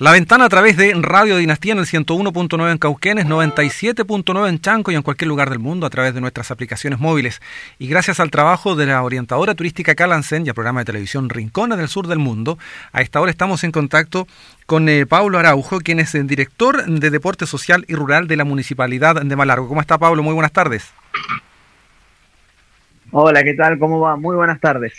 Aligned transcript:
La 0.00 0.12
ventana 0.12 0.44
a 0.44 0.48
través 0.48 0.76
de 0.76 0.94
Radio 0.94 1.38
Dinastía 1.38 1.72
en 1.72 1.80
el 1.80 1.84
101.9 1.84 2.70
en 2.70 2.78
Cauquenes, 2.78 3.26
97.9 3.26 4.48
en 4.48 4.60
Chanco 4.60 4.92
y 4.92 4.94
en 4.94 5.02
cualquier 5.02 5.26
lugar 5.26 5.50
del 5.50 5.58
mundo 5.58 5.88
a 5.88 5.90
través 5.90 6.14
de 6.14 6.20
nuestras 6.20 6.52
aplicaciones 6.52 7.00
móviles. 7.00 7.42
Y 7.80 7.88
gracias 7.88 8.20
al 8.20 8.30
trabajo 8.30 8.76
de 8.76 8.86
la 8.86 9.02
orientadora 9.02 9.56
turística 9.56 9.96
Calansen 9.96 10.46
y 10.46 10.50
al 10.50 10.54
programa 10.54 10.82
de 10.82 10.84
televisión 10.84 11.28
Rincones 11.28 11.78
del 11.78 11.88
Sur 11.88 12.06
del 12.06 12.20
Mundo, 12.20 12.58
a 12.92 13.02
esta 13.02 13.20
hora 13.20 13.32
estamos 13.32 13.64
en 13.64 13.72
contacto 13.72 14.28
con 14.66 14.88
eh, 14.88 15.04
Pablo 15.04 15.36
Araujo, 15.36 15.80
quien 15.80 15.98
es 15.98 16.14
el 16.14 16.28
director 16.28 16.86
de 16.86 17.10
Deporte 17.10 17.46
Social 17.46 17.84
y 17.88 17.96
Rural 17.96 18.28
de 18.28 18.36
la 18.36 18.44
Municipalidad 18.44 19.20
de 19.20 19.34
Malargo. 19.34 19.66
¿Cómo 19.66 19.80
está 19.80 19.98
Pablo? 19.98 20.22
Muy 20.22 20.34
buenas 20.34 20.52
tardes. 20.52 20.92
Hola, 23.10 23.42
¿qué 23.42 23.54
tal? 23.54 23.80
¿Cómo 23.80 23.98
va? 23.98 24.14
Muy 24.14 24.36
buenas 24.36 24.60
tardes. 24.60 24.92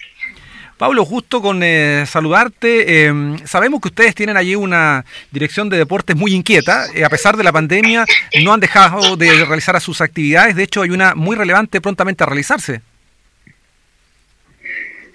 Pablo, 0.79 1.03
justo 1.03 1.41
con 1.41 1.61
eh, 1.61 2.05
saludarte, 2.07 3.03
em, 3.03 3.37
sabemos 3.45 3.81
que 3.81 3.89
ustedes 3.89 4.15
tienen 4.15 4.37
allí 4.37 4.55
una 4.55 5.03
dirección 5.29 5.67
de 5.67 5.75
deportes 5.75 6.15
muy 6.15 6.33
inquieta, 6.33 6.85
eh, 6.95 7.03
a 7.03 7.09
pesar 7.09 7.35
de 7.35 7.43
la 7.43 7.51
pandemia 7.51 8.05
no 8.45 8.53
han 8.53 8.61
dejado 8.61 9.17
de 9.17 9.43
realizar 9.43 9.79
sus 9.81 9.99
actividades, 9.99 10.55
de 10.55 10.63
hecho 10.63 10.81
hay 10.81 10.91
una 10.91 11.15
muy 11.15 11.35
relevante 11.35 11.81
prontamente 11.81 12.23
a 12.23 12.27
realizarse. 12.27 12.81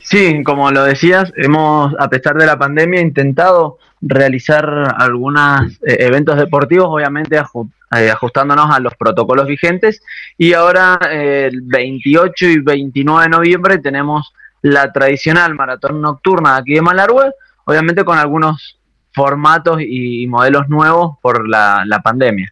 Sí, 0.00 0.42
como 0.44 0.70
lo 0.70 0.84
decías, 0.84 1.32
hemos, 1.34 1.94
a 1.98 2.10
pesar 2.10 2.36
de 2.36 2.44
la 2.44 2.58
pandemia, 2.58 3.00
intentado 3.00 3.78
realizar 4.02 4.94
algunos 4.98 5.72
eh, 5.86 5.96
eventos 6.00 6.36
deportivos, 6.36 6.88
obviamente 6.90 7.40
ajustándonos 7.88 8.70
a 8.70 8.80
los 8.80 8.94
protocolos 8.96 9.46
vigentes, 9.46 10.02
y 10.36 10.52
ahora 10.52 10.98
el 11.10 11.62
28 11.62 12.46
y 12.48 12.58
29 12.58 13.22
de 13.22 13.28
noviembre 13.30 13.78
tenemos 13.78 14.34
la 14.64 14.90
tradicional 14.90 15.54
maratón 15.54 16.00
nocturna 16.00 16.56
aquí 16.56 16.72
de 16.72 16.80
Malargüe, 16.80 17.32
obviamente 17.66 18.02
con 18.02 18.16
algunos 18.16 18.78
formatos 19.12 19.82
y 19.82 20.26
modelos 20.26 20.70
nuevos 20.70 21.18
por 21.20 21.46
la, 21.46 22.00
pandemia. 22.02 22.50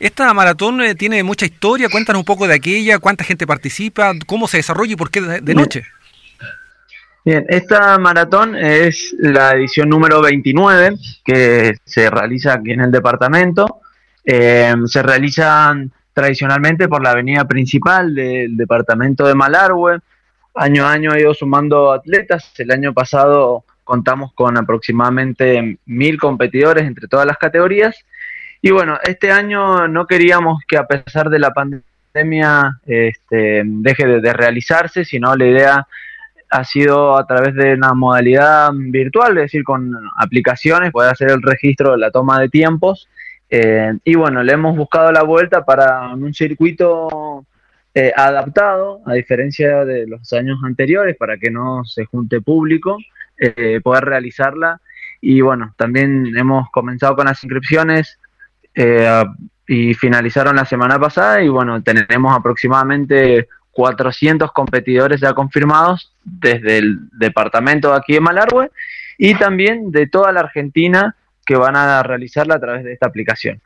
Esta 0.00 0.34
maratón 0.34 0.82
eh, 0.82 0.96
tiene 0.96 1.22
mucha 1.22 1.46
historia, 1.46 1.88
cuéntanos 1.88 2.18
un 2.20 2.24
poco 2.24 2.48
de 2.48 2.54
aquella, 2.54 2.98
cuánta 2.98 3.22
gente 3.22 3.46
participa, 3.46 4.12
cómo 4.26 4.48
se 4.48 4.56
desarrolla 4.56 4.94
y 4.94 4.96
por 4.96 5.12
qué 5.12 5.20
de, 5.20 5.54
noche. 5.54 5.84
Bien, 7.24 7.46
esta 7.48 7.96
maratón 7.98 8.56
es 8.56 9.14
la 9.20 9.52
edición 9.52 9.88
número 9.88 10.20
29 10.20 10.96
que 11.24 11.76
se 11.84 12.10
realiza 12.10 12.54
aquí 12.54 12.72
en 12.72 12.80
el 12.80 12.90
departamento. 12.90 13.82
Eh, 14.24 14.74
se 14.86 15.00
realizan 15.00 15.92
tradicionalmente 16.12 16.88
por 16.88 17.04
la 17.04 17.12
avenida 17.12 17.46
principal 17.46 18.16
del 18.16 18.56
departamento 18.56 19.24
de 19.28 19.36
Malargüe, 19.36 20.00
año 20.54 20.86
a 20.86 20.92
año 20.92 21.12
ha 21.12 21.20
ido 21.20 21.34
sumando 21.34 21.92
atletas. 21.92 22.52
El 22.58 22.70
año 22.70 22.92
pasado 22.92 23.64
contamos 23.84 24.32
con 24.32 24.56
aproximadamente 24.56 25.78
mil 25.86 26.18
competidores 26.18 26.84
entre 26.84 27.08
todas 27.08 27.26
las 27.26 27.38
categorías. 27.38 27.96
Y 28.60 28.70
bueno, 28.70 28.98
este 29.02 29.32
año 29.32 29.88
no 29.88 30.06
queríamos 30.06 30.62
que 30.68 30.76
a 30.76 30.86
pesar 30.86 31.30
de 31.30 31.38
la 31.38 31.52
pandemia 31.52 32.78
este, 32.86 33.62
deje 33.64 34.06
de, 34.06 34.32
realizarse, 34.32 35.04
sino 35.04 35.34
la 35.34 35.46
idea 35.46 35.86
ha 36.48 36.64
sido 36.64 37.16
a 37.16 37.26
través 37.26 37.54
de 37.54 37.74
una 37.74 37.94
modalidad 37.94 38.70
virtual, 38.74 39.38
es 39.38 39.44
decir, 39.44 39.64
con 39.64 39.92
aplicaciones, 40.16 40.92
poder 40.92 41.10
hacer 41.10 41.30
el 41.30 41.42
registro 41.42 41.92
de 41.92 41.98
la 41.98 42.10
toma 42.10 42.38
de 42.38 42.50
tiempos. 42.50 43.08
Eh, 43.48 43.94
y 44.04 44.14
bueno, 44.14 44.42
le 44.42 44.52
hemos 44.52 44.76
buscado 44.76 45.10
la 45.10 45.22
vuelta 45.22 45.64
para 45.64 46.14
un 46.14 46.32
circuito 46.32 47.44
eh, 47.94 48.12
adaptado, 48.16 49.02
a 49.06 49.12
diferencia 49.14 49.84
de 49.84 50.06
los 50.06 50.32
años 50.32 50.58
anteriores, 50.64 51.16
para 51.16 51.36
que 51.36 51.50
no 51.50 51.84
se 51.84 52.04
junte 52.06 52.40
público, 52.40 52.96
eh, 53.38 53.80
poder 53.82 54.04
realizarla. 54.04 54.80
Y 55.20 55.40
bueno, 55.40 55.74
también 55.76 56.36
hemos 56.36 56.70
comenzado 56.70 57.16
con 57.16 57.26
las 57.26 57.42
inscripciones 57.44 58.18
eh, 58.74 59.24
y 59.66 59.94
finalizaron 59.94 60.56
la 60.56 60.64
semana 60.64 60.98
pasada 60.98 61.42
y 61.42 61.48
bueno, 61.48 61.82
tenemos 61.82 62.36
aproximadamente 62.36 63.48
400 63.72 64.52
competidores 64.52 65.20
ya 65.20 65.34
confirmados 65.34 66.14
desde 66.24 66.78
el 66.78 66.98
departamento 67.12 67.90
de 67.90 67.96
aquí 67.96 68.14
de 68.14 68.20
Malargüe 68.20 68.70
y 69.18 69.34
también 69.34 69.90
de 69.90 70.06
toda 70.06 70.32
la 70.32 70.40
Argentina 70.40 71.14
que 71.44 71.56
van 71.56 71.76
a 71.76 72.02
realizarla 72.02 72.54
a 72.54 72.60
través 72.60 72.84
de 72.84 72.92
esta 72.92 73.06
aplicación. 73.06 73.60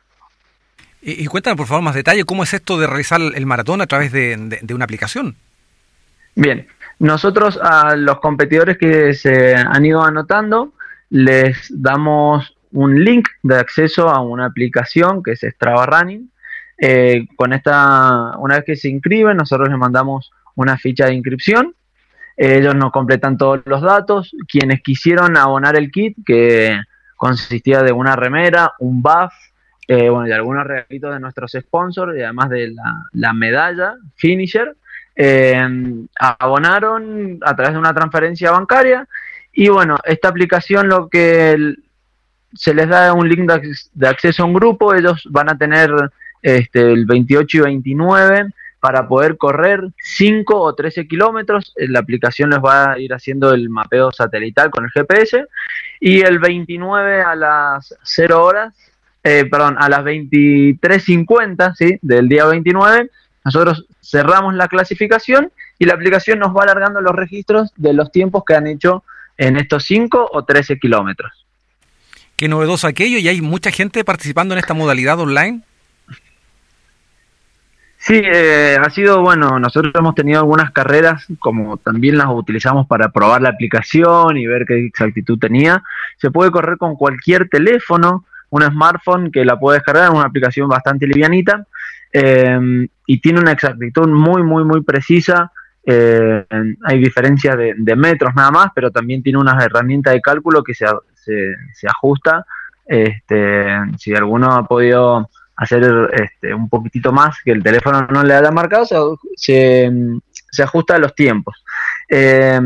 Y, 1.01 1.25
cuéntame, 1.27 1.55
por 1.55 1.67
favor, 1.67 1.83
más 1.83 1.95
detalle, 1.95 2.23
¿cómo 2.23 2.43
es 2.43 2.53
esto 2.53 2.77
de 2.79 2.87
realizar 2.87 3.21
el 3.21 3.45
maratón 3.45 3.81
a 3.81 3.87
través 3.87 4.11
de, 4.11 4.59
una 4.73 4.83
aplicación? 4.83 5.35
Bien, 6.35 6.67
nosotros 6.99 7.59
a 7.61 7.95
los 7.95 8.19
competidores 8.19 8.77
que 8.77 9.13
se 9.13 9.55
han 9.55 9.85
ido 9.85 10.03
anotando 10.03 10.73
les 11.09 11.67
damos 11.69 12.55
un 12.71 13.03
link 13.03 13.27
de 13.43 13.57
acceso 13.57 14.09
a 14.09 14.21
una 14.21 14.45
aplicación 14.45 15.23
que 15.23 15.31
es 15.31 15.41
Strava 15.41 15.85
Running. 15.85 16.31
Eh, 16.79 17.27
con 17.35 17.53
esta, 17.53 18.37
una 18.37 18.55
vez 18.55 18.65
que 18.65 18.75
se 18.75 18.89
inscriben, 18.89 19.37
nosotros 19.37 19.69
les 19.69 19.77
mandamos 19.77 20.31
una 20.55 20.77
ficha 20.77 21.05
de 21.05 21.13
inscripción. 21.13 21.73
ellos 22.35 22.75
nos 22.75 22.91
completan 22.91 23.37
todos 23.37 23.61
los 23.65 23.81
datos. 23.81 24.35
Quienes 24.47 24.81
quisieron 24.81 25.37
abonar 25.37 25.75
el 25.75 25.91
kit, 25.91 26.17
que 26.25 26.79
consistía 27.15 27.81
de 27.81 27.91
una 27.91 28.15
remera, 28.15 28.73
un 28.79 29.01
buff, 29.01 29.33
eh, 29.87 30.09
bueno, 30.09 30.27
y 30.27 30.31
algunos 30.31 30.65
regalitos 30.65 31.13
de 31.13 31.19
nuestros 31.19 31.51
sponsors 31.51 32.17
y 32.17 32.21
además 32.21 32.49
de 32.49 32.73
la, 33.13 33.33
medalla 33.33 33.95
Finisher. 34.15 34.75
Eh, 35.19 35.59
abonaron 36.19 37.39
a 37.41 37.55
través 37.55 37.73
de 37.73 37.79
una 37.79 37.93
transferencia 37.93 38.51
bancaria 38.51 39.07
y 39.51 39.67
bueno, 39.69 39.97
esta 40.03 40.27
aplicación 40.27 40.87
lo 40.87 41.09
que 41.09 41.73
se 42.53 42.73
les 42.75 42.87
da 42.87 43.13
un 43.13 43.27
link 43.27 43.49
de, 43.93 44.07
acceso 44.07 44.43
a 44.43 44.45
un 44.45 44.53
grupo, 44.53 44.93
ellos 44.93 45.23
van 45.31 45.49
a 45.49 45.57
tener 45.57 45.89
este, 46.43 46.91
el 46.91 47.05
28 47.07 47.57
y 47.57 47.61
29 47.61 48.51
para 48.79 49.07
poder 49.07 49.37
correr 49.37 49.81
5 49.97 50.61
o 50.61 50.75
13 50.75 51.07
kilómetros. 51.07 51.73
La 51.75 51.99
aplicación 51.99 52.51
les 52.51 52.59
va 52.59 52.91
a 52.91 52.99
ir 52.99 53.13
haciendo 53.13 53.53
el 53.53 53.69
mapeo 53.69 54.11
satelital 54.11 54.69
con 54.69 54.85
el 54.85 54.91
GPS. 54.91 55.47
Y 55.99 56.21
el 56.21 56.37
29 56.37 57.21
a 57.21 57.35
las 57.35 57.95
0 58.03 58.43
horas 58.43 58.73
eh, 59.23 59.45
perdón, 59.45 59.75
a 59.79 59.89
las 59.89 60.03
23.50 60.03 61.75
¿sí? 61.75 61.99
del 62.01 62.29
día 62.29 62.45
29, 62.45 63.09
nosotros 63.43 63.85
cerramos 64.01 64.53
la 64.55 64.67
clasificación 64.67 65.51
y 65.79 65.85
la 65.85 65.93
aplicación 65.93 66.39
nos 66.39 66.55
va 66.55 66.63
alargando 66.63 67.01
los 67.01 67.15
registros 67.15 67.71
de 67.75 67.93
los 67.93 68.11
tiempos 68.11 68.43
que 68.45 68.55
han 68.55 68.67
hecho 68.67 69.03
en 69.37 69.57
estos 69.57 69.83
5 69.85 70.29
o 70.31 70.43
13 70.43 70.79
kilómetros. 70.79 71.45
Qué 72.35 72.47
novedoso 72.47 72.87
aquello 72.87 73.17
y 73.17 73.27
hay 73.27 73.41
mucha 73.41 73.71
gente 73.71 74.03
participando 74.03 74.53
en 74.53 74.59
esta 74.59 74.73
modalidad 74.73 75.19
online. 75.19 75.61
Sí, 77.99 78.21
eh, 78.23 78.77
ha 78.79 78.89
sido 78.89 79.21
bueno. 79.21 79.59
Nosotros 79.59 79.91
hemos 79.95 80.15
tenido 80.15 80.39
algunas 80.39 80.71
carreras, 80.71 81.25
como 81.39 81.77
también 81.77 82.17
las 82.17 82.27
utilizamos 82.29 82.87
para 82.87 83.09
probar 83.09 83.41
la 83.41 83.49
aplicación 83.49 84.37
y 84.37 84.45
ver 84.45 84.65
qué 84.65 84.85
exactitud 84.85 85.39
tenía. 85.39 85.83
Se 86.17 86.31
puede 86.31 86.51
correr 86.51 86.77
con 86.77 86.95
cualquier 86.95 87.49
teléfono 87.49 88.23
un 88.49 88.63
smartphone 88.63 89.31
que 89.31 89.45
la 89.45 89.59
puede 89.59 89.77
descargar, 89.77 90.05
es 90.05 90.09
una 90.09 90.25
aplicación 90.25 90.67
bastante 90.67 91.07
livianita 91.07 91.65
eh, 92.13 92.87
y 93.05 93.19
tiene 93.19 93.39
una 93.39 93.51
exactitud 93.51 94.07
muy, 94.07 94.43
muy, 94.43 94.63
muy 94.63 94.81
precisa. 94.81 95.51
Eh, 95.85 96.45
hay 96.83 96.99
diferencia 96.99 97.55
de, 97.55 97.95
metros 97.95 98.33
nada 98.35 98.51
más, 98.51 98.71
pero 98.75 98.91
también 98.91 99.23
tiene 99.23 99.39
una 99.39 99.57
herramienta 99.63 100.11
de 100.11 100.21
cálculo 100.21 100.63
que 100.63 100.73
se, 100.73 100.85
se, 101.15 101.87
ajusta. 101.87 102.45
Este, 102.85 103.65
si 103.97 104.13
alguno 104.13 104.53
ha 104.53 104.65
podido 104.65 105.29
hacer 105.57 106.09
este, 106.13 106.53
un 106.53 106.69
poquitito 106.69 107.11
más 107.11 107.37
que 107.43 107.51
el 107.51 107.63
teléfono 107.63 108.07
no 108.09 108.23
le 108.23 108.33
haya 108.33 108.51
marcado, 108.51 108.85
se, 109.35 109.91
se, 110.51 110.63
ajusta 110.63 110.95
a 110.95 110.99
los 110.99 111.15
tiempos. 111.15 111.63
Eh, 112.09 112.59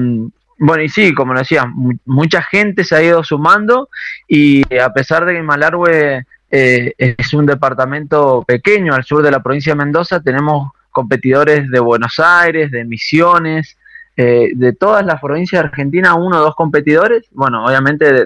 bueno, 0.64 0.84
y 0.84 0.90
sí, 0.90 1.12
como 1.16 1.34
decía, 1.34 1.66
mucha 2.06 2.44
gente 2.44 2.84
se 2.84 2.96
ha 2.96 3.02
ido 3.02 3.24
sumando 3.24 3.90
y 4.28 4.62
a 4.78 4.94
pesar 4.94 5.26
de 5.26 5.34
que 5.34 5.42
Malargüe 5.42 6.28
eh, 6.52 6.94
es 7.00 7.34
un 7.34 7.48
departamento 7.48 8.44
pequeño 8.46 8.94
al 8.94 9.04
sur 9.04 9.24
de 9.24 9.32
la 9.32 9.42
provincia 9.42 9.74
de 9.74 9.78
Mendoza, 9.78 10.22
tenemos 10.22 10.72
competidores 10.92 11.68
de 11.68 11.80
Buenos 11.80 12.20
Aires, 12.20 12.70
de 12.70 12.86
Misiones, 12.86 13.76
eh, 14.16 14.52
de 14.54 14.74
todas 14.74 15.04
las 15.04 15.20
provincias 15.20 15.64
de 15.64 15.70
Argentina, 15.70 16.14
uno 16.14 16.38
o 16.38 16.42
dos 16.42 16.54
competidores. 16.54 17.26
Bueno, 17.32 17.66
obviamente 17.66 18.26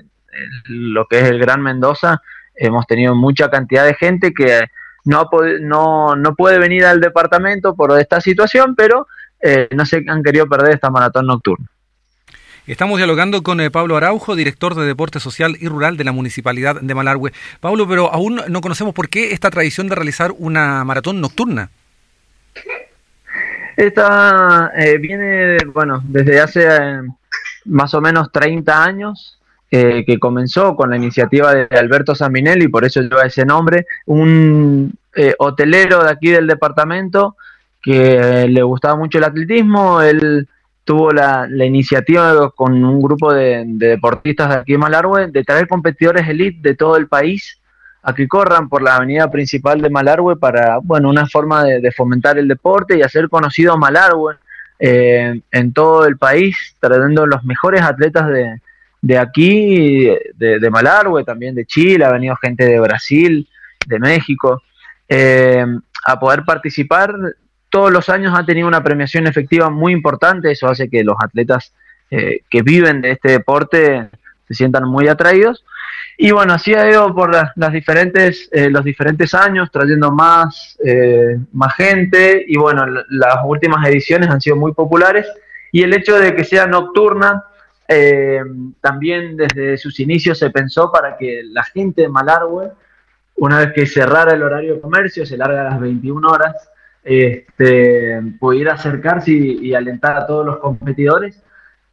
lo 0.66 1.06
que 1.06 1.20
es 1.20 1.30
el 1.30 1.40
Gran 1.40 1.62
Mendoza, 1.62 2.22
hemos 2.54 2.86
tenido 2.86 3.16
mucha 3.16 3.50
cantidad 3.50 3.86
de 3.86 3.94
gente 3.94 4.34
que 4.34 4.66
no, 5.06 5.30
no, 5.62 6.18
no 6.18 6.36
puede 6.36 6.60
venir 6.60 6.84
al 6.84 7.00
departamento 7.00 7.76
por 7.76 7.98
esta 7.98 8.20
situación, 8.20 8.76
pero 8.76 9.08
eh, 9.42 9.70
no 9.74 9.86
se 9.86 10.04
han 10.06 10.22
querido 10.22 10.50
perder 10.50 10.74
esta 10.74 10.90
maratón 10.90 11.28
nocturna. 11.28 11.70
Estamos 12.68 12.98
dialogando 12.98 13.44
con 13.44 13.62
eh, 13.62 13.70
Pablo 13.70 13.96
Araujo, 13.96 14.36
director 14.36 14.74
de 14.74 14.88
Deporte 14.88 15.20
Social 15.20 15.56
y 15.60 15.68
Rural 15.68 15.98
de 15.98 16.04
la 16.04 16.12
Municipalidad 16.12 16.82
de 16.82 16.96
Malargüe. 16.96 17.32
Pablo, 17.60 17.88
pero 17.88 18.12
aún 18.12 18.42
no 18.50 18.62
conocemos 18.62 18.92
por 18.92 19.08
qué 19.08 19.34
esta 19.34 19.52
tradición 19.52 19.88
de 19.88 19.94
realizar 19.94 20.34
una 20.36 20.84
maratón 20.84 21.22
nocturna. 21.22 21.70
Esta 23.78 24.72
eh, 24.76 24.98
viene, 24.98 25.58
bueno, 25.76 26.02
desde 26.06 26.42
hace 26.42 26.66
eh, 26.66 27.02
más 27.66 27.94
o 27.94 28.02
menos 28.02 28.32
30 28.32 28.84
años. 28.84 29.40
que 29.70 30.18
comenzó 30.20 30.74
con 30.76 30.90
la 30.90 30.96
iniciativa 30.96 31.54
de 31.54 31.68
Alberto 31.78 32.16
Zambinelli, 32.16 32.70
por 32.70 32.86
eso 32.86 33.02
lleva 33.02 33.26
ese 33.26 33.46
nombre, 33.46 33.86
un 34.06 34.94
hotelero 35.38 36.02
de 36.02 36.12
aquí 36.12 36.30
del 36.30 36.48
departamento 36.48 37.36
que 37.84 38.48
le 38.48 38.64
gustaba 38.64 38.96
mucho 38.96 39.18
el 39.18 39.26
atletismo, 39.26 40.02
él 40.02 40.48
tuvo 40.86 41.12
la, 41.12 41.48
iniciativa 41.66 42.52
con 42.52 42.84
un 42.84 43.02
grupo 43.02 43.34
de, 43.34 43.64
deportistas 43.66 44.50
de 44.50 44.56
aquí 44.56 44.74
en 44.76 44.80
Malargüe 44.80 45.28
de 45.28 45.44
traer 45.44 45.68
competidores 45.68 46.28
elite 46.28 46.60
de 46.62 46.76
todo 46.76 46.96
el 46.96 47.08
país 47.08 47.60
a 48.04 48.14
que 48.14 48.28
corran 48.28 48.70
por 48.70 48.84
la 48.84 48.96
avenida 48.96 49.30
principal 49.32 49.82
de 49.82 49.90
Malargüe 49.90 50.36
para, 50.38 50.78
bueno, 50.78 51.10
una 51.10 51.26
forma 51.26 51.64
de, 51.64 51.92
fomentar 51.92 52.38
el 52.38 52.48
deporte 52.48 52.98
y 52.98 53.02
hacer 53.02 53.28
conocido 53.30 53.76
Malargüe 53.78 54.36
eh, 54.78 55.42
en 55.52 55.74
todo 55.74 56.06
el 56.06 56.18
país, 56.18 56.76
trayendo 56.80 57.26
los 57.26 57.44
mejores 57.44 57.82
atletas 57.82 58.28
de, 58.28 58.62
de 59.02 59.18
aquí, 59.18 60.06
de, 60.36 60.60
de 60.60 60.70
Malargüe, 60.70 61.24
también 61.24 61.56
de 61.56 61.66
Chile, 61.66 62.06
ha 62.06 62.12
venido 62.12 62.36
gente 62.36 62.64
de 62.64 62.80
Brasil, 62.80 63.50
de 63.88 64.00
México, 64.00 64.62
eh, 65.10 65.66
a 66.06 66.20
poder 66.20 66.44
participar 66.44 67.16
todos 67.76 67.92
los 67.92 68.08
años 68.08 68.34
ha 68.34 68.46
tenido 68.46 68.70
una 68.70 68.82
premiación 68.82 69.28
efectiva 69.28 69.70
muy 69.70 69.92
importante, 69.92 70.50
eso 70.50 70.70
hace 70.70 70.90
que 70.90 71.04
los 71.04 71.18
atletas 71.22 71.74
eh, 72.10 72.40
que 72.50 72.62
viven 72.62 73.02
de 73.02 73.12
este 73.12 73.32
deporte 73.32 74.08
se 74.48 74.54
sientan 74.54 74.88
muy 74.88 75.10
atraídos. 75.10 75.66
Y 76.18 76.32
bueno, 76.32 76.54
así 76.54 76.74
ha 76.74 76.90
ido 76.90 77.14
por 77.14 77.36
las, 77.36 77.74
diferentes, 77.74 78.48
eh, 78.54 78.70
los 78.70 78.86
diferentes 78.86 79.34
años, 79.34 79.70
trayendo 79.72 80.10
más, 80.10 80.80
eh, 80.86 81.38
más 81.52 81.76
gente, 81.76 82.46
y 82.48 82.56
bueno, 82.56 82.86
las 83.10 83.40
últimas 83.44 83.86
ediciones 83.90 84.30
han 84.30 84.40
sido 84.40 84.56
muy 84.56 84.72
populares, 84.72 85.28
y 85.74 85.84
el 85.84 85.94
hecho 85.94 86.18
de 86.18 86.34
que 86.34 86.46
sea 86.46 86.68
nocturna, 86.68 87.44
también 88.80 89.36
desde 89.36 89.78
sus 89.78 90.00
inicios 90.00 90.40
se 90.40 90.50
pensó 90.50 90.94
para 90.94 91.18
que 91.18 91.42
la 91.44 91.66
gente 91.66 92.04
de 92.04 92.08
Malargüe, 92.08 92.72
una 93.36 93.60
vez 93.60 93.74
que 93.74 93.86
cerrara 93.86 94.34
el 94.34 94.44
horario 94.44 94.76
de 94.76 94.80
comercio, 94.80 95.26
se 95.26 95.36
larga 95.36 95.68
a 95.68 95.72
las 95.72 95.80
21 95.82 96.26
horas, 96.26 96.56
este, 97.06 98.20
pudiera 98.40 98.74
acercarse 98.74 99.32
y, 99.32 99.74
alentar 99.76 100.18
a 100.18 100.26
todos 100.26 100.46
los 100.46 100.58
competidores, 100.58 101.42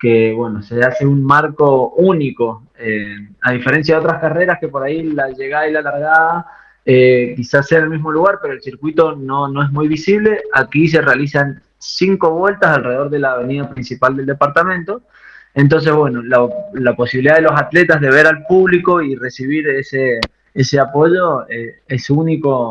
que 0.00 0.32
bueno, 0.32 0.62
se 0.62 0.82
hace 0.82 1.06
un 1.06 1.22
marco 1.22 1.90
único, 1.90 2.64
eh, 2.78 3.28
a 3.42 3.52
diferencia 3.52 3.94
de 3.94 4.00
otras 4.00 4.20
carreras 4.20 4.58
que 4.58 4.68
por 4.68 4.82
ahí 4.82 5.02
la 5.02 5.28
llegada 5.28 5.68
y 5.68 5.72
la 5.72 5.82
largada 5.82 6.46
eh, 6.84 7.34
quizás 7.36 7.68
sea 7.68 7.78
en 7.78 7.84
el 7.84 7.90
mismo 7.90 8.10
lugar, 8.10 8.38
pero 8.40 8.54
el 8.54 8.62
circuito 8.62 9.14
no, 9.14 9.48
no 9.48 9.62
es 9.62 9.70
muy 9.70 9.86
visible, 9.86 10.40
aquí 10.54 10.88
se 10.88 11.02
realizan 11.02 11.62
cinco 11.76 12.30
vueltas 12.30 12.76
alrededor 12.76 13.10
de 13.10 13.18
la 13.18 13.32
avenida 13.32 13.68
principal 13.68 14.16
del 14.16 14.26
departamento, 14.26 15.02
entonces 15.54 15.92
bueno, 15.92 16.22
la, 16.22 16.96
posibilidad 16.96 17.36
de 17.36 17.42
los 17.42 17.52
atletas 17.52 18.00
de 18.00 18.10
ver 18.10 18.26
al 18.26 18.44
público 18.46 19.02
y 19.02 19.14
recibir 19.14 19.68
ese, 19.68 20.20
ese 20.54 20.80
apoyo 20.80 21.46
eh, 21.50 21.82
es 21.86 22.08
único 22.08 22.70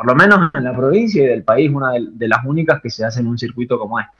por 0.00 0.06
lo 0.06 0.14
menos 0.14 0.50
en 0.54 0.64
la 0.64 0.74
provincia 0.74 1.22
y 1.22 1.26
del 1.26 1.42
país, 1.42 1.70
una 1.70 1.92
de, 1.92 2.26
las 2.26 2.42
únicas 2.46 2.80
que 2.80 2.88
se 2.88 3.04
hace 3.04 3.20
en 3.20 3.26
un 3.26 3.36
circuito 3.36 3.78
como 3.78 4.00
este 4.00 4.12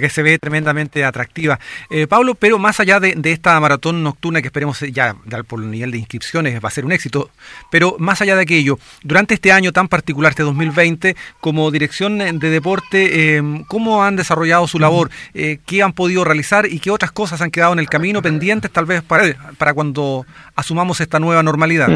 que 0.00 0.10
se 0.10 0.22
ve 0.22 0.38
tremendamente 0.38 1.02
atractiva. 1.02 1.58
Eh, 1.88 2.06
Pablo, 2.06 2.34
pero 2.34 2.58
más 2.58 2.78
allá 2.78 3.00
de, 3.00 3.16
esta 3.24 3.58
maratón 3.58 4.02
nocturna 4.02 4.42
que 4.42 4.48
esperemos 4.48 4.80
ya 4.80 5.16
por 5.46 5.62
el 5.62 5.70
nivel 5.70 5.92
de 5.92 5.98
inscripciones 5.98 6.62
va 6.62 6.68
a 6.68 6.72
ser 6.72 6.84
un 6.84 6.92
éxito, 6.92 7.30
pero 7.70 7.96
más 7.98 8.20
allá 8.20 8.36
de 8.36 8.42
aquello, 8.42 8.78
durante 9.02 9.32
este 9.32 9.50
año 9.50 9.72
tan 9.72 9.88
particular, 9.88 10.30
este 10.30 10.42
2020, 10.42 11.16
como 11.40 11.70
dirección 11.70 12.18
de 12.18 12.50
deporte, 12.50 13.36
eh, 13.38 13.64
¿cómo 13.68 14.04
han 14.04 14.16
desarrollado 14.16 14.66
su 14.66 14.78
labor? 14.78 15.08
Eh, 15.32 15.60
¿Qué 15.64 15.82
han 15.82 15.94
podido 15.94 16.22
realizar 16.22 16.66
y 16.66 16.80
qué 16.80 16.90
otras 16.90 17.12
cosas 17.12 17.40
han 17.40 17.50
quedado 17.50 17.72
en 17.72 17.78
el 17.78 17.88
camino 17.88 18.20
pendientes 18.20 18.70
tal 18.70 18.84
vez 18.84 19.02
para, 19.02 19.24
para 19.56 19.72
cuando 19.72 20.26
asumamos 20.54 21.00
esta 21.00 21.18
nueva 21.18 21.42
normalidad? 21.42 21.88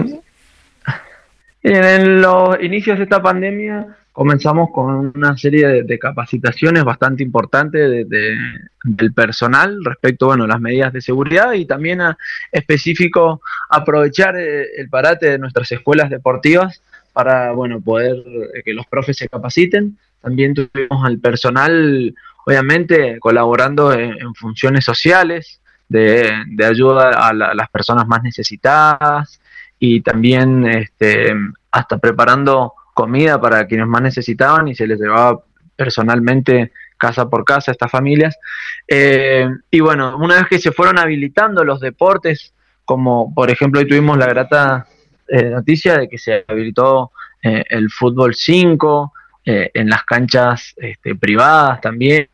En 1.63 2.21
los 2.21 2.61
inicios 2.61 2.99
de 2.99 3.05
esta 3.05 3.23
pandemia 3.23 3.97
comenzamos 4.13 4.71
con 4.73 5.13
una 5.15 5.37
serie 5.37 5.85
de, 5.85 5.99
capacitaciones 5.99 6.85
bastante 6.85 7.23
importantes 7.23 8.07
del 8.09 9.15
personal 9.15 9.79
respecto 9.85 10.27
bueno, 10.27 10.45
a 10.45 10.49
las 10.49 10.61
medidas 10.61 10.93
de 10.93 11.01
seguridad 11.01 11.53
y 11.53 11.65
también 11.65 12.01
a, 12.01 12.19
específico 12.51 13.41
aprovechar 13.71 14.37
eh, 14.37 14.67
el 14.77 14.89
parate 14.91 15.31
de 15.31 15.39
nuestras 15.39 15.71
escuelas 15.73 16.11
deportivas 16.11 16.83
para 17.13 17.53
bueno, 17.53 17.81
poder 17.81 18.17
eh, 18.55 18.63
que 18.65 18.75
los 18.75 18.87
profes 18.87 19.17
se 19.17 19.29
capaciten. 19.29 19.97
También 20.21 20.55
tuvimos 20.55 21.05
al 21.05 21.19
personal, 21.19 22.15
obviamente, 22.45 23.19
colaborando 23.19 23.93
en, 23.93 24.35
funciones 24.35 24.85
sociales, 24.85 25.61
de, 25.89 26.33
ayuda 26.65 27.11
a 27.11 27.33
las 27.33 27.71
personas 27.71 28.07
más 28.07 28.23
necesitadas, 28.23 29.42
y 29.85 30.01
también 30.01 30.65
este, 30.65 31.35
hasta 31.73 31.99
preparando 31.99 32.73
comida 32.95 33.41
para 33.41 33.67
quienes 33.67 33.89
más 33.89 34.01
necesitaban 34.01 34.69
y 34.69 34.77
se 34.77 34.87
les 34.87 35.01
llevaba 35.01 35.43
personalmente 35.75 36.71
casa 36.97 37.29
por 37.29 37.45
casa 37.45 37.73
a 37.73 37.75
estas 37.75 37.91
familias. 37.91 38.39
Eh, 38.87 39.49
y 39.73 39.81
bueno, 39.81 40.17
una 40.19 40.37
vez 40.37 40.47
que 40.47 40.61
se 40.61 40.71
fueron 40.71 41.01
habilitando 41.01 41.65
los 41.65 41.81
deportes, 41.81 42.55
como 42.85 43.35
por 43.35 43.51
ejemplo 43.51 43.81
hoy 43.81 43.89
tuvimos 43.89 44.17
la 44.17 44.27
grata 44.27 44.87
eh, 45.27 45.47
noticia 45.47 45.99
de 45.99 46.09
que 46.09 46.19
se 46.19 46.45
habilitó 46.47 47.11
eh, 47.43 47.65
el 47.69 47.91
fútbol 47.91 48.37
5 48.37 49.13
en 49.45 49.91
las 49.91 50.05
canchas 50.05 50.75
este, 50.77 51.17
privadas 51.17 51.81
también. 51.81 52.29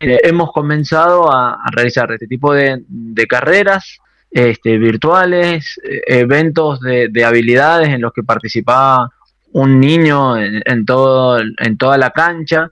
hemos 0.00 0.52
comenzado 0.52 1.30
a, 1.30 1.58
realizar 1.70 2.10
este 2.12 2.26
tipo 2.26 2.54
de, 2.54 2.82
de 2.88 3.26
carreras 3.26 4.00
este, 4.36 4.76
virtuales, 4.76 5.80
eh, 5.82 6.02
eventos 6.08 6.80
de, 6.80 7.24
habilidades 7.24 7.88
en 7.88 8.02
los 8.02 8.12
que 8.12 8.22
participaba 8.22 9.10
un 9.52 9.80
niño 9.80 10.36
en, 10.36 10.84
todo, 10.84 11.40
en 11.40 11.78
toda 11.78 11.96
la 11.96 12.10
cancha. 12.10 12.68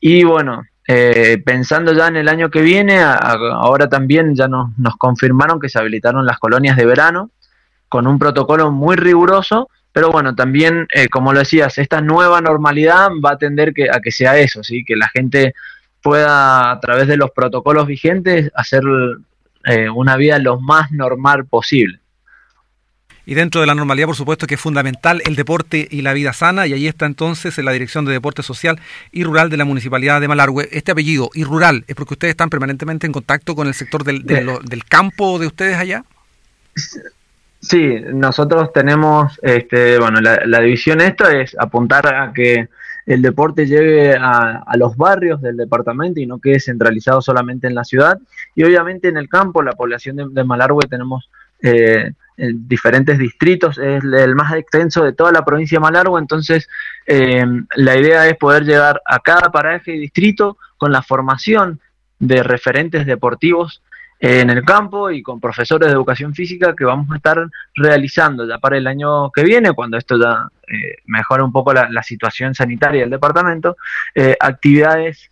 Y 0.00 0.24
bueno, 0.24 0.64
eh, 0.88 1.40
pensando 1.46 1.92
ya 1.92 2.08
en 2.08 2.16
el 2.16 2.28
año 2.28 2.50
que 2.50 2.62
viene, 2.62 3.00
ahora 3.00 3.88
también 3.88 4.34
ya 4.34 4.48
nos, 4.48 4.76
nos 4.76 4.96
confirmaron 4.96 5.60
que 5.60 5.68
se 5.68 5.78
habilitaron 5.78 6.26
las 6.26 6.40
colonias 6.40 6.76
de 6.76 6.84
verano 6.84 7.30
con 7.88 8.08
un 8.08 8.18
protocolo 8.18 8.72
muy 8.72 8.96
riguroso, 8.96 9.70
pero 9.92 10.10
bueno, 10.10 10.34
también, 10.34 10.88
eh, 10.92 11.08
como 11.08 11.32
lo 11.32 11.38
decías, 11.38 11.78
esta 11.78 12.00
nueva 12.00 12.40
normalidad 12.40 13.10
va 13.24 13.34
a 13.34 13.38
tender 13.38 13.72
que, 13.72 13.88
a 13.88 14.00
que 14.00 14.10
sea 14.10 14.36
eso, 14.36 14.64
¿sí? 14.64 14.84
que 14.84 14.96
la 14.96 15.06
gente 15.10 15.54
pueda, 16.02 16.72
a 16.72 16.80
través 16.80 17.06
de 17.06 17.16
los 17.16 17.30
protocolos 17.30 17.86
vigentes, 17.86 18.50
hacer 18.56 18.82
eh, 19.64 19.88
una 19.88 20.16
vida 20.16 20.38
lo 20.38 20.60
más 20.60 20.90
normal 20.92 21.46
posible. 21.46 22.00
Y 23.26 23.34
dentro 23.34 23.60
de 23.62 23.66
la 23.66 23.74
normalidad, 23.74 24.06
por 24.06 24.16
supuesto, 24.16 24.46
que 24.46 24.54
es 24.54 24.60
fundamental 24.60 25.22
el 25.24 25.34
deporte 25.34 25.88
y 25.90 26.02
la 26.02 26.12
vida 26.12 26.32
sana, 26.34 26.66
y 26.66 26.74
ahí 26.74 26.86
está 26.86 27.06
entonces 27.06 27.58
en 27.58 27.64
la 27.64 27.72
Dirección 27.72 28.04
de 28.04 28.12
Deporte 28.12 28.42
Social 28.42 28.78
y 29.12 29.24
Rural 29.24 29.48
de 29.48 29.56
la 29.56 29.64
Municipalidad 29.64 30.20
de 30.20 30.28
Malargüe. 30.28 30.68
Este 30.72 30.92
apellido, 30.92 31.30
y 31.32 31.44
rural, 31.44 31.84
¿es 31.88 31.96
porque 31.96 32.14
ustedes 32.14 32.32
están 32.32 32.50
permanentemente 32.50 33.06
en 33.06 33.12
contacto 33.12 33.54
con 33.54 33.66
el 33.66 33.74
sector 33.74 34.04
del, 34.04 34.24
del, 34.24 34.84
campo 34.84 35.38
de 35.38 35.46
ustedes 35.46 35.76
allá? 35.76 36.04
Sí, 37.60 37.96
nosotros 38.12 38.74
tenemos, 38.74 39.40
este, 39.42 39.98
bueno, 39.98 40.20
la, 40.20 40.42
la 40.44 40.60
división 40.60 41.00
esto 41.00 41.26
es 41.26 41.56
apuntar 41.58 42.06
a 42.14 42.30
que 42.34 42.68
el 43.06 43.22
deporte 43.22 43.66
llegue 43.66 44.16
a, 44.18 44.64
los 44.76 44.96
barrios 44.96 45.40
del 45.42 45.56
departamento 45.56 46.20
y 46.20 46.26
no 46.26 46.38
quede 46.38 46.60
centralizado 46.60 47.20
solamente 47.20 47.66
en 47.66 47.74
la 47.74 47.84
ciudad. 47.84 48.18
Y 48.54 48.64
obviamente 48.64 49.08
en 49.08 49.16
el 49.16 49.28
campo, 49.28 49.62
la 49.62 49.72
población 49.72 50.16
de, 50.16 50.26
de 50.30 50.44
Malargüe 50.44 50.86
tenemos 50.88 51.28
eh, 51.62 52.12
diferentes 52.36 53.16
distritos, 53.16 53.78
es 53.78 54.02
el 54.02 54.34
más 54.34 54.54
extenso 54.54 55.04
de 55.04 55.12
toda 55.12 55.30
la 55.30 55.44
provincia 55.44 55.76
de 55.76 55.82
Malargüe, 55.82 56.18
entonces 56.18 56.68
eh, 57.06 57.44
la 57.76 57.96
idea 57.96 58.28
es 58.28 58.36
poder 58.36 58.64
llegar 58.64 59.00
a 59.06 59.20
cada 59.20 59.52
paraje 59.52 59.94
y 59.94 60.00
distrito 60.00 60.58
con 60.76 60.90
la 60.90 61.02
formación 61.02 61.80
de 62.18 62.42
referentes 62.42 63.06
deportivos 63.06 63.82
en 64.18 64.50
el 64.50 64.64
campo 64.64 65.10
y 65.10 65.22
con 65.22 65.40
profesores 65.40 65.88
de 65.88 65.94
educación 65.94 66.34
física 66.34 66.74
que 66.76 66.84
vamos 66.84 67.10
a 67.12 67.16
estar 67.16 67.46
realizando 67.74 68.46
ya 68.48 68.58
para 68.58 68.78
el 68.78 68.86
año 68.86 69.30
que 69.30 69.44
viene, 69.44 69.72
cuando 69.72 69.96
esto 69.96 70.18
ya 70.18 70.48
eh, 70.68 70.96
mejore 71.06 71.42
un 71.42 71.52
poco 71.52 71.72
la, 71.72 72.02
situación 72.02 72.54
sanitaria 72.54 73.02
del 73.02 73.10
departamento, 73.10 73.76
eh, 74.14 74.36
actividades 74.38 75.30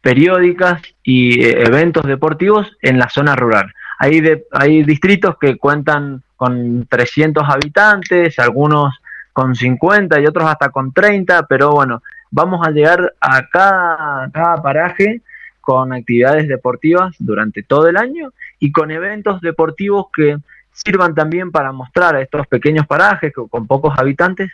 periódicas 0.00 0.82
y 1.02 1.42
eh, 1.42 1.62
eventos 1.66 2.04
deportivos 2.04 2.76
en 2.82 2.98
la 2.98 3.08
zona 3.08 3.36
rural. 3.36 3.72
Hay, 3.98 4.22
hay 4.52 4.82
distritos 4.84 5.36
que 5.38 5.56
cuentan 5.56 6.22
con 6.36 6.86
300 6.86 7.44
habitantes, 7.48 8.38
algunos 8.38 8.94
con 9.32 9.54
50 9.54 10.20
y 10.20 10.26
otros 10.26 10.48
hasta 10.48 10.70
con 10.70 10.92
30, 10.92 11.46
pero 11.46 11.72
bueno, 11.72 12.02
vamos 12.30 12.66
a 12.66 12.70
llegar 12.70 13.14
a 13.20 13.46
cada, 13.48 14.30
cada 14.32 14.62
paraje 14.62 15.20
con 15.60 15.92
actividades 15.92 16.48
deportivas 16.48 17.14
durante 17.18 17.62
todo 17.62 17.88
el 17.88 17.96
año 17.96 18.32
y 18.58 18.72
con 18.72 18.90
eventos 18.90 19.40
deportivos 19.40 20.06
que 20.14 20.38
sirvan 20.72 21.14
también 21.14 21.50
para 21.50 21.72
mostrar 21.72 22.16
a 22.16 22.22
estos 22.22 22.46
pequeños 22.46 22.86
parajes 22.86 23.32
con 23.32 23.66
pocos 23.66 23.98
habitantes 23.98 24.50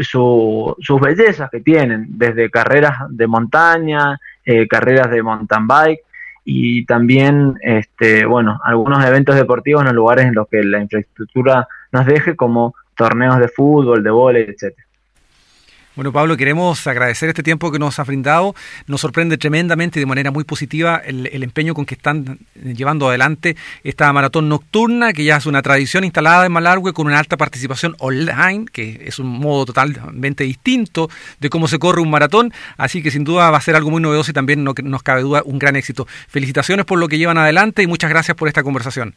sus 0.00 1.00
bellezas 1.00 1.50
que 1.50 1.60
tienen, 1.60 2.06
desde 2.10 2.50
carreras 2.50 2.98
de 3.10 3.26
montaña, 3.26 4.18
eh, 4.44 4.66
carreras 4.66 5.10
de 5.10 5.22
mountain 5.22 5.66
bike 5.66 6.00
y 6.44 6.86
también, 6.86 7.58
este, 7.60 8.24
bueno, 8.24 8.58
algunos 8.64 9.04
eventos 9.04 9.36
deportivos 9.36 9.82
en 9.82 9.86
los 9.86 9.94
lugares 9.94 10.26
en 10.26 10.34
los 10.34 10.48
que 10.48 10.62
la 10.62 10.80
infraestructura 10.80 11.68
nos 11.92 12.06
deje, 12.06 12.36
como 12.36 12.74
torneos 12.96 13.38
de 13.38 13.48
fútbol, 13.48 14.02
de 14.02 14.10
vóley, 14.10 14.42
etcétera. 14.44 14.87
Bueno, 15.98 16.12
Pablo, 16.12 16.36
queremos 16.36 16.86
agradecer 16.86 17.28
este 17.28 17.42
tiempo 17.42 17.72
que 17.72 17.80
nos 17.80 17.98
ha 17.98 18.04
brindado. 18.04 18.54
Nos 18.86 19.00
sorprende 19.00 19.36
tremendamente 19.36 19.98
y 19.98 20.02
de 20.02 20.06
manera 20.06 20.30
muy 20.30 20.44
positiva 20.44 21.02
el, 21.04 21.42
empeño 21.42 21.74
con 21.74 21.86
que 21.86 21.96
están 21.96 22.38
llevando 22.54 23.08
adelante 23.08 23.56
esta 23.82 24.12
maratón 24.12 24.48
nocturna, 24.48 25.12
que 25.12 25.24
ya 25.24 25.38
es 25.38 25.46
una 25.46 25.60
tradición 25.60 26.04
instalada 26.04 26.46
en 26.46 26.52
Malargüe 26.52 26.92
con 26.92 27.08
una 27.08 27.18
alta 27.18 27.36
participación 27.36 27.96
online, 27.98 28.66
que 28.72 29.06
es 29.06 29.18
un 29.18 29.26
modo 29.26 29.66
totalmente 29.66 30.44
distinto 30.44 31.10
de 31.40 31.50
cómo 31.50 31.66
se 31.66 31.80
corre 31.80 32.00
un 32.00 32.10
maratón. 32.10 32.52
Así 32.76 33.02
que 33.02 33.10
sin 33.10 33.24
duda 33.24 33.50
va 33.50 33.58
a 33.58 33.60
ser 33.60 33.74
algo 33.74 33.90
muy 33.90 34.00
novedoso 34.00 34.30
y 34.30 34.34
también 34.34 34.62
no 34.62 34.74
nos 34.80 35.02
cabe 35.02 35.22
duda 35.22 35.42
un 35.44 35.58
gran 35.58 35.74
éxito. 35.74 36.06
Felicitaciones 36.28 36.86
por 36.86 37.00
lo 37.00 37.08
que 37.08 37.18
llevan 37.18 37.38
adelante 37.38 37.82
y 37.82 37.88
muchas 37.88 38.08
gracias 38.08 38.36
por 38.36 38.46
esta 38.46 38.62
conversación. 38.62 39.16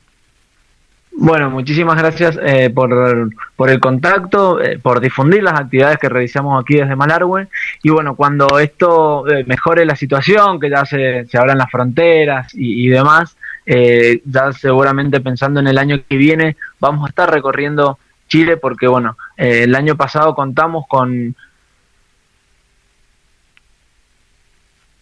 Bueno, 1.24 1.52
muchísimas 1.52 2.00
gracias 2.00 2.40
eh, 2.42 2.72
por, 2.72 3.30
por, 3.56 3.70
el 3.70 3.80
contacto, 3.80 4.60
eh, 4.60 4.80
por 4.80 5.00
difundir 5.00 5.44
las 5.44 5.54
actividades 5.54 6.00
que 6.00 6.10
realizamos 6.10 6.60
aquí 6.60 6.78
desde 6.78 6.96
Malargüe. 6.96 7.48
Y 7.84 7.92
bueno, 7.92 8.16
cuando 8.16 8.58
esto 8.58 9.30
eh, 9.30 9.44
mejore 9.46 9.86
la 9.86 9.96
situación, 9.96 10.60
que 10.60 10.72
ya 10.72 10.84
se, 10.84 11.28
se 11.28 11.38
abran 11.38 11.60
las 11.60 11.70
fronteras 11.70 12.48
y, 12.56 12.88
demás, 12.88 13.38
ya 13.68 14.52
seguramente 14.52 15.22
pensando 15.22 15.60
en 15.60 15.68
el 15.68 15.78
año 15.78 16.02
que 16.10 16.18
viene, 16.18 16.58
vamos 16.80 17.06
a 17.06 17.10
estar 17.10 17.30
recorriendo 17.30 18.00
Chile 18.28 18.58
porque 18.58 18.88
bueno, 18.88 19.16
el 19.38 19.76
año 19.76 19.96
pasado 19.96 20.34
contamos 20.34 20.86
con 20.88 21.36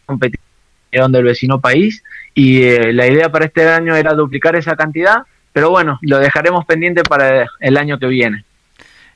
competición 0.05 1.13
del 1.13 1.23
vecino 1.23 1.61
país 1.61 2.03
y 2.33 2.91
la 2.91 3.07
idea 3.07 3.31
para 3.31 3.45
este 3.45 3.69
año 3.69 3.95
era 3.95 4.13
duplicar 4.13 4.57
esa 4.57 4.75
cantidad 4.75 5.23
pero 5.53 5.69
bueno, 5.69 5.99
lo 6.01 6.19
dejaremos 6.19 6.65
pendiente 6.65 7.03
para 7.03 7.47
el 7.59 7.77
año 7.77 7.99
que 7.99 8.07
viene. 8.07 8.45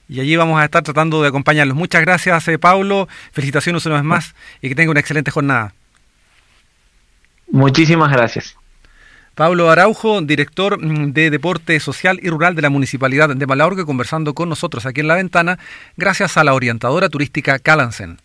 Y 0.10 0.20
allí 0.20 0.36
vamos 0.36 0.60
a 0.60 0.66
estar 0.66 0.84
tratando 0.84 1.22
de 1.22 1.30
acompañarlos. 1.30 1.76
Muchas 1.76 2.02
gracias, 2.02 2.48
eh, 2.48 2.60
Pablo. 2.60 3.08
Felicitaciones 3.32 3.86
una 3.86 3.96
vez 3.96 4.04
más 4.04 4.36
y 4.62 4.70
que 4.70 4.76
tenga 4.76 4.92
una 4.92 5.00
excelente 5.00 5.32
jornada. 5.32 5.74
Muchísimas 7.50 8.12
gracias. 8.12 8.56
Pablo 9.36 9.72
Araujo, 9.72 10.22
director 10.22 10.80
mm, 10.80 11.14
de 11.14 11.32
Deporte 11.32 11.80
Social 11.80 12.20
y 12.22 12.30
Rural 12.30 12.56
de 12.56 12.62
la 12.62 12.70
Municipalidad 12.70 13.30
de 13.36 13.48
Malaurque, 13.48 13.86
conversando 13.86 14.34
con 14.34 14.50
nosotros 14.50 14.86
aquí 14.86 15.02
en 15.02 15.08
la 15.08 15.16
ventana, 15.16 15.58
gracias 15.98 16.38
a 16.38 16.44
la 16.44 16.54
orientadora 16.54 17.10
turística 17.10 17.58
Calansen. 17.58 18.20